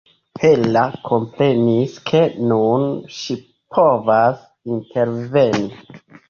Hera 0.43 0.85
komprenis, 1.09 1.93
ke 2.11 2.21
nun 2.53 2.87
ŝi 3.19 3.37
povas 3.77 4.41
interveni. 4.73 5.71